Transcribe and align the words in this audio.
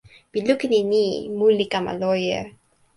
mi 0.31 0.39
lukin 0.47 0.73
e 0.79 0.83
ni: 0.91 1.05
mun 1.37 1.51
li 1.57 1.65
kama 1.73 1.91
loje. 2.01 2.39